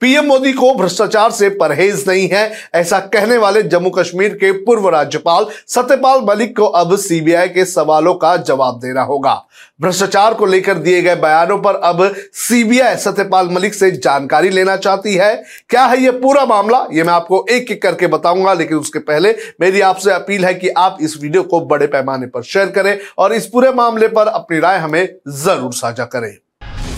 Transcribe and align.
PM 0.00 0.26
Modi 0.26 0.52
को 0.52 0.74
भ्रष्टाचार 0.74 1.30
से 1.30 1.48
परहेज 1.52 2.04
नहीं 2.08 2.28
है, 2.28 2.50
ऐसा 2.74 2.98
कहने 3.00 3.36
वाले 3.38 3.62
जम्मू 3.64 3.90
कश्मीर 3.90 4.34
के 4.34 4.52
पूर्व 4.64 4.88
राज्यपाल 4.88 5.46
सत्यपाल 5.68 6.20
मलिक 6.24 6.56
को 6.56 6.64
अब 6.64 6.96
सीबीआई 6.98 7.48
के 7.48 7.64
सवालों 7.66 8.14
का 8.16 8.36
जवाब 8.38 8.78
देना 8.80 9.02
होगा। 9.02 9.34
भ्रष्टाचार 9.80 10.34
को 10.34 10.46
लेकर 10.46 10.78
दिए 10.78 11.00
गए 11.02 11.14
बयानों 11.16 11.58
पर 11.58 11.74
अब 11.84 12.02
सीबीआई 12.34 12.96
सत्यपाल 12.96 13.48
मलिक 13.50 13.74
से 13.74 13.90
जानकारी 13.92 14.50
लेना 14.50 14.76
चाहती 14.76 15.14
है। 15.14 15.34
क्या 15.70 15.84
है 15.84 16.00
यह 16.02 16.18
पूरा 16.22 16.44
मामला? 16.46 16.86
यह 16.92 17.04
मैं 17.04 17.12
आपको 17.12 17.44
एक 17.50 17.70
एक 17.70 17.82
करके 17.82 18.06
बताऊँगा, 18.08 18.52
लेकिन 18.54 18.78
उसके 18.78 18.98
पहले 19.00 19.34
मेरी 19.60 19.80
आपसे 19.82 20.12
अपील 20.12 20.44
है 20.44 20.54
कि 20.54 20.68
आप 20.68 20.98
इस 21.00 21.16
वीडियो 21.22 21.42
को 21.44 21.60
बड़े 21.66 21.86
पैमाने 21.88 22.26
पर 22.26 22.42
शेयर 22.44 22.70
करें 22.70 22.98
और 23.18 23.34
इस 23.34 23.46
पूरे 23.46 23.72
मामले 23.72 24.08
पर 24.08 24.26
अपनी 24.28 24.58
राय 24.60 24.78
हमें 24.78 25.08
ज़रूर 25.28 25.72
साझा 25.74 26.04
करें। 26.06 26.36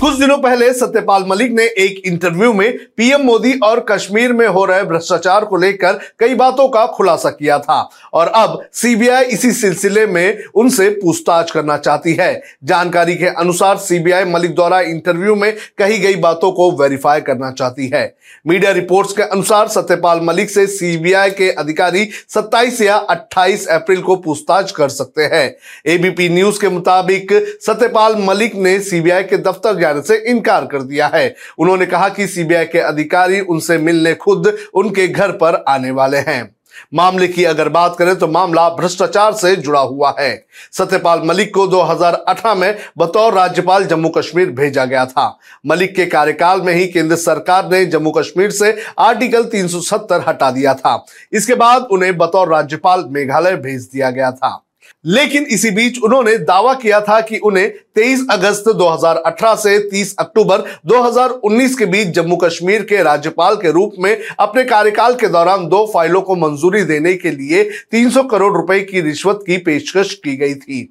कुछ 0.01 0.15
दिनों 0.15 0.37
पहले 0.39 0.73
सत्यपाल 0.75 1.25
मलिक 1.27 1.53
ने 1.53 1.65
एक 1.65 2.03
इंटरव्यू 2.07 2.53
में 2.53 2.79
पीएम 2.97 3.21
मोदी 3.21 3.53
और 3.65 3.81
कश्मीर 3.81 4.33
में 4.33 4.47
हो 4.49 4.65
रहे 4.65 4.83
भ्रष्टाचार 4.83 5.45
को 5.45 5.57
लेकर 5.57 5.93
कई 6.19 6.35
बातों 6.35 6.69
का 6.69 6.87
खुलासा 6.87 7.31
किया 7.31 7.59
था। 7.59 7.91
और 8.13 8.27
अब 8.27 8.67
सीबीआई 8.73 9.25
इसी 9.25 9.53
सिलसिले 9.53 10.07
में 10.07 10.45
उनसे 10.55 10.89
पूछताछ 10.91 11.51
करना 11.51 11.77
चाहती 11.77 12.13
है। 12.13 12.43
जानकारी 12.65 13.15
के 13.15 13.27
अनुसार 13.27 13.77
सीबीआई 13.77 14.25
मलिक 14.25 14.55
द्वारा 14.55 14.81
इंटरव्यू 14.81 15.35
में 15.35 15.57
कही 15.79 15.99
गई 15.99 16.17
बातों 16.17 16.53
को 16.53 16.71
वेरीफाई 16.73 17.21
करना 17.21 17.51
चाहती 17.51 17.91
है। 17.95 18.17
मीडिया 18.47 18.71
रिपोर्ट्स 18.71 19.13
के 19.13 19.23
अनुसार 19.23 19.69
सत्यपाल 19.69 20.21
मलिक 20.21 20.51
से 20.51 20.67
सीबीआई 20.67 21.31
के 21.31 21.51
अधिकारी 21.51 22.09
27 22.29 22.81
या 22.81 22.97
28 22.97 23.67
अप्रैल 23.67 24.03
को 24.03 24.17
पूछताछ 24.17 24.73
कर 24.73 24.89
सकते 24.89 25.23
हैं। 25.23 25.57
एबीपी 25.87 26.29
न्यूज़ 26.29 26.61
के 26.61 26.69
मुताबिक 26.69 27.33
सत्यपाल 27.61 28.17
मलिक 28.19 28.55
ने 28.55 28.81
सीबीआई 28.81 29.23
के 29.23 29.37
दफ्तर 29.37 29.77
जाने 29.87 30.03
से 30.03 30.17
इनकार 30.31 30.67
कर 30.67 30.83
दिया 30.83 31.07
है। 31.07 31.35
उन्होंने 31.59 31.87
कहा 31.87 32.09
कि 32.09 32.27
सीबीआई 32.27 32.65
के 32.65 32.79
अधिकारी 32.81 33.41
उनसे 33.41 33.79
मिलने 33.79 34.15
खुद 34.17 34.57
उनके 34.75 35.09
घर 35.09 35.33
पर 35.33 35.65
आने 35.69 35.91
वाले 35.91 36.19
हैं। 36.19 36.55
मामले 36.95 37.27
की 37.29 37.45
अगर 37.45 37.69
बात 37.69 37.95
करें 37.99 38.15
तो 38.17 38.27
मामला 38.29 38.69
भ्रष्टाचार 38.69 39.33
से 39.33 39.55
जुड़ा 39.57 39.81
हुआ 39.81 40.15
है। 40.19 40.47
सत्यपाल 40.73 41.21
मलिक 41.25 41.55
को 41.55 41.67
2018 41.67 42.55
में 42.55 42.77
बतौर 42.99 43.33
राज्यपाल 43.35 43.85
जम्मू 43.85 44.09
कश्मीर 44.09 44.51
भेजा 44.51 44.85
गया 44.85 45.05
था। 45.07 45.39
मलिक 45.67 45.95
के 45.97 46.07
कार्यकाल 46.07 46.61
में 46.61 46.73
ही 46.75 46.87
केंद्र 46.87 47.17
सरकार 47.17 47.71
ने 47.71 47.85
जम्मू 47.87 48.11
कश्मीर 48.11 48.51
से 48.51 48.77
आर्टिकल 48.99 49.45
370 49.45 50.25
हटा 50.29 50.51
दिया 50.51 50.75
था। 50.75 51.05
इसके 51.33 51.55
बाद 51.55 51.89
उन्हें 51.91 52.17
बतौर 52.19 52.49
राज्यपाल 52.49 53.05
मेघालय 53.09 53.57
भेज 53.57 53.89
दिया 53.93 54.11
गया 54.11 54.31
था। 54.31 54.66
लेकिन 55.07 55.45
इसी 55.45 55.71
बीच 55.71 55.99
उन्होंने 56.05 56.37
दावा 56.39 56.75
किया 56.75 57.01
था 57.01 57.21
कि 57.21 57.39
उन्हें 57.39 57.73
23 57.99 58.27
अगस्त 58.31 58.69
2018 58.69 59.57
से 59.57 59.79
30 59.91 60.15
अक्टूबर 60.19 60.65
2019 60.87 61.75
के 61.75 61.87
बीच 61.87 62.09
जम्मू 62.09 62.37
कश्मीर 62.37 62.83
के 62.83 63.03
राज्यपाल 63.03 63.57
के 63.57 63.73
रूप 63.73 63.95
में 63.99 64.17
अपने 64.39 64.65
कार्यकाल 64.65 65.15
के 65.15 65.29
दौरान 65.29 65.69
दो 65.69 65.85
फाइलों 65.95 66.23
को 66.23 66.37
मंजूरी 66.37 66.83
देने 66.85 67.15
के 67.15 67.31
लिए 67.31 67.65
300 67.95 68.29
करोड़ 68.31 68.53
रुपए 68.57 68.81
की 68.81 69.01
रिश्वत 69.01 69.45
की 69.47 69.57
पेशकश 69.57 70.15
की 70.15 70.37
गई 70.37 70.55
थी। 70.55 70.83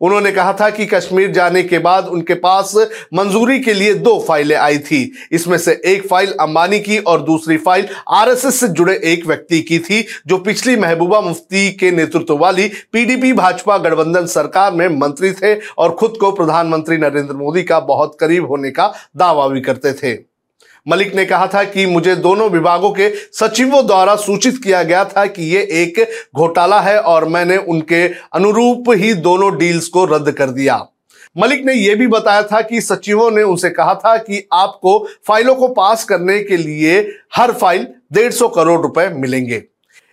उन्होंने 0.00 0.32
कहा 0.32 0.52
था 0.52 0.68
कि 0.70 0.86
कश्मीर 0.86 1.30
जाने 1.32 1.62
के 1.62 1.78
बाद 1.78 2.06
उनके 2.08 2.34
पास 2.36 2.74
मंजूरी 3.14 3.58
के 3.60 3.72
लिए 3.74 3.94
दो 3.94 4.18
फाइलें 4.28 4.56
आई 4.56 4.78
थी। 4.80 5.00
इसमें 5.32 5.56
से 5.58 5.80
एक 5.86 6.06
फ़ाइल 6.08 6.32
अंबानी 6.40 6.80
की 6.80 6.98
और 6.98 7.22
दूसरी 7.22 7.56
फ़ाइल 7.58 7.88
आरएसएस 8.08 8.60
से 8.60 8.68
जुड़े 8.68 8.98
एक 9.04 9.26
व्यक्ति 9.26 9.60
की 9.60 9.78
थी, 9.78 10.04
जो 10.26 10.38
पिछली 10.38 10.76
महबूबा 10.76 11.20
मुफ्ती 11.20 11.70
के 11.72 11.90
नेतृत्व 11.90 12.36
वाली 12.36 12.68
पीडीपी 12.92 13.32
भाजपा 13.32 13.78
गठबंधन 13.78 14.26
सरकार 14.26 14.72
में 14.72 14.88
मंत्री 14.90 15.32
थे 15.32 15.54
और 15.78 15.94
खुद 15.94 16.16
को 16.20 16.32
प्रधानमंत्री 16.32 16.98
नरेंद्र 16.98 17.34
मोदी 17.34 17.62
का 17.62 17.80
बहुत 17.80 18.16
करीब 18.20 18.46
होने 18.46 18.70
का 18.70 18.92
दावा 19.16 19.48
भी 19.48 19.60
करते 19.60 19.92
थे। 19.92 20.29
मलिक 20.88 21.14
ने 21.14 21.24
कहा 21.24 21.46
था 21.46 21.62
कि 21.64 21.86
मुझे 21.86 22.14
दोनों 22.16 22.48
विभागों 22.50 22.90
के 22.90 23.08
सचिवों 23.32 23.86
द्वारा 23.86 24.14
सूचित 24.16 24.60
किया 24.64 24.82
गया 24.82 25.04
था 25.06 25.26
कि 25.26 25.42
ये 25.44 25.62
एक 25.82 26.00
घोटाला 26.36 26.80
है 26.80 26.98
और 27.00 27.24
मैंने 27.24 27.56
उनके 27.56 28.06
अनुरूप 28.32 28.90
ही 28.90 29.12
दोनों 29.14 29.56
डील्स 29.58 29.88
को 29.88 30.04
रद्द 30.04 30.30
कर 30.30 30.50
दिया। 30.50 30.84
मलिक 31.36 31.64
ने 31.66 31.72
यह 31.72 31.96
भी 31.96 32.06
बताया 32.06 32.42
था 32.42 32.60
कि 32.60 32.80
सचिवों 32.80 33.30
ने 33.30 33.42
उनसे 33.42 33.70
कहा 33.70 33.94
था 33.94 34.16
कि 34.16 34.46
आपको 34.52 34.98
फाइलों 35.28 35.54
को 35.54 35.68
पास 35.68 36.04
करने 36.04 36.38
के 36.42 36.56
लिए 36.56 37.00
हर 37.36 37.52
फ़ाइल 37.52 37.86
डेढ़ 38.12 38.32
सौ 38.32 38.48
करोड़ 38.48 38.80
रुपए 38.80 39.08
मिलेंगे। 39.08 39.62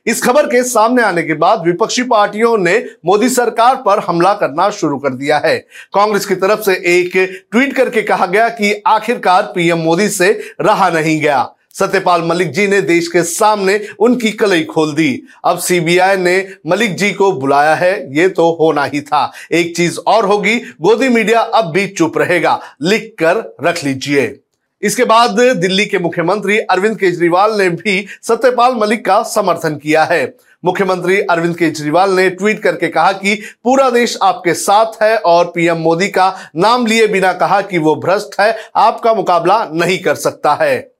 इस 0.07 0.21
खबर 0.23 0.45
के 0.45 0.63
सामने 0.63 1.01
आने 1.03 1.23
के 1.23 1.33
बाद 1.33 1.63
विपक्षी 1.65 2.03
पार्टियों 2.03 2.57
ने 2.57 2.77
मोदी 3.05 3.29
सरकार 3.29 3.75
पर 3.75 3.99
हमला 3.99 4.33
करना 4.33 4.69
शुरू 4.69 4.97
कर 4.97 5.13
दिया 5.13 5.37
है। 5.45 5.57
कांग्रेस 5.93 6.25
की 6.25 6.35
तरफ़ 6.35 6.61
से 6.61 6.73
एक 6.89 7.17
ट्वीट 7.51 7.75
करके 7.75 8.01
कहा 8.01 8.25
गया 8.25 8.47
कि 8.49 8.73
आखिरकार 8.87 9.51
पीएम 9.55 9.77
मोदी 9.77 10.09
से 10.09 10.31
रहा 10.61 10.89
नहीं 10.89 11.19
गया। 11.21 11.47
सत्यपाल 11.73 12.21
मलिक 12.21 12.51
जी 12.51 12.67
ने 12.67 12.81
देश 12.81 13.07
के 13.07 13.23
सामने 13.23 13.79
उनकी 13.99 14.31
कलई 14.31 14.63
खोल 14.63 14.93
दी। 14.93 15.21
अब 15.45 15.57
सीबीआई 15.57 16.17
ने 16.17 16.37
मलिक 16.67 16.95
जी 16.95 17.11
को 17.11 17.31
बुलाया 17.31 17.75
है, 17.75 18.17
ये 18.17 18.29
तो 18.29 18.49
होना 18.61 18.83
ही 18.83 19.01
था। 19.01 19.31
एक 19.51 19.75
चीज़ 19.77 19.99
और 20.07 20.25
होगी, 20.25 20.55
गोदी 20.81 21.09
मीडिया 21.09 21.39
अब 21.39 21.71
भी 21.71 21.87
चुप 21.87 22.17
रहेगा 22.17 22.59
लिख 22.81 23.15
कर 23.23 23.55
रख 23.63 23.83
लीजिए। 23.83 24.39
इसके 24.83 25.03
बाद 25.03 25.39
दिल्ली 25.57 25.85
के 25.85 25.99
मुख्यमंत्री 25.99 26.57
अरविंद 26.59 26.97
केजरीवाल 26.99 27.57
ने 27.57 27.69
भी 27.69 28.05
सत्यपाल 28.23 28.75
मलिक 28.75 29.05
का 29.05 29.21
समर्थन 29.25 29.75
किया 29.75 30.03
है। 30.03 30.35
मुख्यमंत्री 30.63 31.19
अरविंद 31.21 31.55
केजरीवाल 31.57 32.11
ने 32.11 32.29
ट्वीट 32.29 32.59
करके 32.59 32.87
कहा 32.87 33.11
कि 33.11 33.35
पूरा 33.63 33.89
देश 33.89 34.17
आपके 34.23 34.53
साथ 34.53 35.01
है 35.01 35.15
और 35.17 35.45
पीएम 35.45 35.77
मोदी 35.77 36.07
का 36.07 36.33
नाम 36.55 36.85
लिए 36.85 37.07
बिना 37.07 37.33
कहा 37.33 37.61
कि 37.61 37.77
वो 37.77 37.95
भ्रष्ट 37.95 38.39
है, 38.39 38.55
आपका 38.75 39.13
मुकाबला 39.13 39.63
नहीं 39.73 39.97
कर 39.99 40.15
सकता 40.15 40.53
है। 40.53 40.96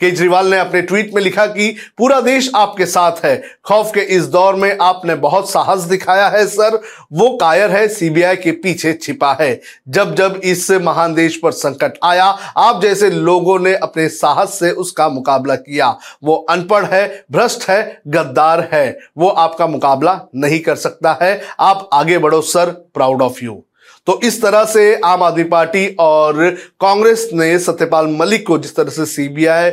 केजरीवाल 0.00 0.46
ने 0.46 0.58
अपने 0.58 0.82
ट्वीट 0.82 1.10
में 1.14 1.22
लिखा 1.22 1.46
कि 1.46 1.76
पूरा 1.98 2.20
देश 2.20 2.50
आपके 2.56 2.86
साथ 2.86 3.12
है। 3.24 3.42
खौफ 3.64 3.90
के 3.94 4.00
इस 4.00 4.24
दौर 4.24 4.54
में 4.54 4.78
आपने 4.82 5.14
बहुत 5.14 5.50
साहस 5.50 5.80
दिखाया 5.80 6.28
है, 6.28 6.46
सर। 6.46 6.82
वो 7.12 7.36
कायर 7.36 7.70
है, 7.70 7.88
सीबीआई 7.88 8.36
के 8.36 8.50
पीछे 8.50 8.92
छिपा 8.92 9.36
है। 9.40 9.60
जब 9.88 10.14
जब 10.14 10.40
इस 10.44 10.70
महान 10.70 11.14
देश 11.14 11.36
पर 11.42 11.52
संकट 11.52 11.92
आया, 12.04 12.24
आप 12.56 12.82
जैसे 12.82 13.10
लोगों 13.10 13.58
ने 13.58 13.74
अपने 13.74 14.08
साहस 14.08 14.58
से 14.58 14.70
उसका 14.70 15.08
मुकाबला 15.08 15.54
किया। 15.54 15.98
वो 16.24 16.46
अनपढ़ 16.50 16.84
है, 16.84 17.24
भ्रष्ट 17.32 17.68
है, 17.68 18.00
गद्दार 18.06 18.68
है। 18.72 18.98
वो 19.18 19.28
आपका 19.28 19.66
मुकाबला 19.66 20.20
नहीं 20.36 20.60
कर 20.60 20.76
सकता 20.76 21.18
है। 21.22 21.40
आप 21.60 21.90
आगे 21.92 22.18
बढ़ो, 22.18 22.40
सर। 22.40 22.70
Proud 22.94 23.22
of 23.22 23.44
you. 23.44 23.64
तो 24.06 24.20
इस 24.24 24.40
तरह 24.42 24.64
से 24.64 24.94
आम 25.04 25.22
आदमी 25.22 25.44
पार्टी 25.46 25.86
और 26.00 26.50
कांग्रेस 26.80 27.28
ने 27.32 27.58
सत्यपाल 27.58 28.06
मलिक 28.10 28.46
को 28.46 28.58
जिस 28.58 28.76
तरह 28.76 28.90
से 28.90 29.06
सीबीआई 29.06 29.70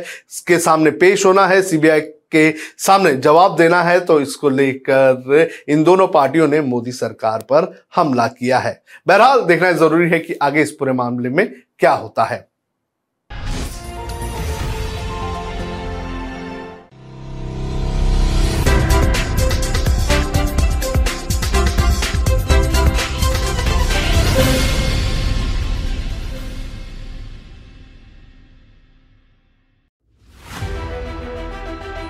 के 0.48 0.60
सामने 0.60 0.92
पेश 0.94 1.26
होना 1.26 1.48
है, 1.48 1.62
सीबीआई 1.62 2.02
के 2.32 2.52
सामने 2.78 3.14
जवाब 3.16 3.56
देना 3.58 3.82
है 3.84 4.00
तो 4.00 4.20
इसको 4.22 4.50
लेकर 4.50 5.50
इन 5.70 5.84
दोनों 5.84 6.08
पार्टियों 6.08 6.48
ने 6.48 6.62
मोदी 6.62 6.92
सरकार 6.92 7.42
पर 7.52 7.74
हमला 7.96 8.28
किया 8.30 8.60
है। 8.60 8.82
बहरहाल 9.08 9.42
देखना 9.42 9.72
ज़रूरी 9.74 10.10
है 10.10 10.20
कि 10.20 10.34
आगे 10.34 10.62
इस 10.62 10.72
पूरे 10.72 10.94
मामले 10.94 11.30
में 11.30 11.48
क्या 11.80 11.92
होता 11.94 12.24
है। 12.24 12.47